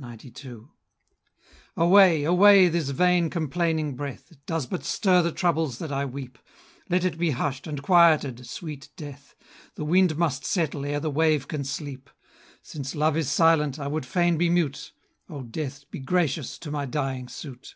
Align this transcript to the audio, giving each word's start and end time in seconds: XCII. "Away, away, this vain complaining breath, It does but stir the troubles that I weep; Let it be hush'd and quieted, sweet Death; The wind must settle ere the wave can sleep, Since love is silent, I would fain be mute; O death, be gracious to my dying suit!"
XCII. 0.00 0.68
"Away, 1.76 2.22
away, 2.22 2.68
this 2.68 2.90
vain 2.90 3.28
complaining 3.28 3.96
breath, 3.96 4.30
It 4.30 4.38
does 4.46 4.66
but 4.68 4.84
stir 4.84 5.20
the 5.20 5.32
troubles 5.32 5.80
that 5.80 5.90
I 5.90 6.04
weep; 6.04 6.38
Let 6.88 7.04
it 7.04 7.18
be 7.18 7.32
hush'd 7.32 7.66
and 7.66 7.82
quieted, 7.82 8.46
sweet 8.46 8.90
Death; 8.96 9.34
The 9.74 9.84
wind 9.84 10.16
must 10.16 10.44
settle 10.44 10.86
ere 10.86 11.00
the 11.00 11.10
wave 11.10 11.48
can 11.48 11.64
sleep, 11.64 12.08
Since 12.62 12.94
love 12.94 13.16
is 13.16 13.32
silent, 13.32 13.80
I 13.80 13.88
would 13.88 14.06
fain 14.06 14.38
be 14.38 14.48
mute; 14.48 14.92
O 15.28 15.42
death, 15.42 15.90
be 15.90 15.98
gracious 15.98 16.56
to 16.60 16.70
my 16.70 16.86
dying 16.86 17.26
suit!" 17.26 17.74